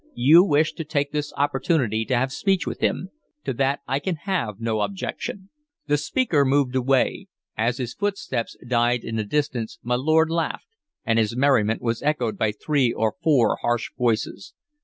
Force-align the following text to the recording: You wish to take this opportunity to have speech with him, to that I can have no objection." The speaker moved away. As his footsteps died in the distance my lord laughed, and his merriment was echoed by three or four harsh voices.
You 0.15 0.43
wish 0.43 0.73
to 0.73 0.83
take 0.83 1.11
this 1.11 1.31
opportunity 1.37 2.05
to 2.05 2.17
have 2.17 2.31
speech 2.33 2.65
with 2.65 2.79
him, 2.79 3.11
to 3.43 3.53
that 3.53 3.81
I 3.87 3.99
can 3.99 4.15
have 4.15 4.59
no 4.59 4.81
objection." 4.81 5.49
The 5.85 5.95
speaker 5.97 6.43
moved 6.43 6.75
away. 6.75 7.27
As 7.55 7.77
his 7.77 7.93
footsteps 7.93 8.57
died 8.67 9.03
in 9.03 9.15
the 9.15 9.23
distance 9.23 9.77
my 9.83 9.93
lord 9.93 10.31
laughed, 10.31 10.65
and 11.05 11.19
his 11.19 11.35
merriment 11.37 11.83
was 11.83 12.01
echoed 12.01 12.35
by 12.35 12.51
three 12.51 12.91
or 12.91 13.13
four 13.21 13.57
harsh 13.61 13.91
voices. 13.95 14.55